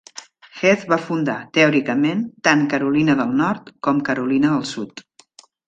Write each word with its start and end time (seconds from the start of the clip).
Heath 0.61 0.85
va 0.93 0.97
fundar, 1.09 1.35
teòricament, 1.57 2.25
tant 2.49 2.65
Carolina 2.73 3.19
del 3.21 3.37
Nord 3.45 3.71
com 3.89 4.03
Carolina 4.11 4.59
del 4.59 4.69
Sud. 4.75 5.09